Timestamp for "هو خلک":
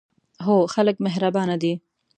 0.45-0.95